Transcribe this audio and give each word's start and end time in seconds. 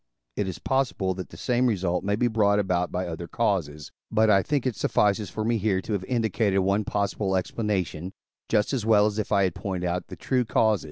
It 0.35 0.47
is 0.47 0.57
possible 0.57 1.13
that 1.13 1.29
the 1.29 1.37
same 1.37 1.67
result 1.67 2.03
may 2.03 2.15
be 2.15 2.27
brought 2.27 2.57
about 2.57 2.91
by 2.91 3.05
other 3.05 3.27
causes; 3.27 3.91
but 4.09 4.31
I 4.31 4.41
think 4.41 4.65
it 4.65 4.75
suffices 4.75 5.29
for 5.29 5.45
me 5.45 5.59
here 5.59 5.79
to 5.81 5.93
have 5.93 6.03
indicated 6.05 6.57
one 6.61 6.83
possible 6.85 7.35
explanation, 7.37 8.11
just 8.49 8.73
as 8.73 8.83
well 8.83 9.05
as 9.05 9.19
if 9.19 9.31
I 9.31 9.43
had 9.43 9.53
pointed 9.53 9.87
out 9.87 10.07
the 10.07 10.15
true 10.15 10.43
cause. 10.43 10.79